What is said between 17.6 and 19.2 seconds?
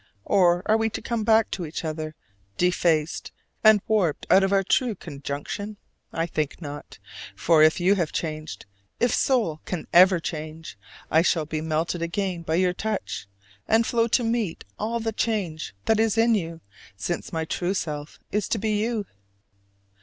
self is to be you.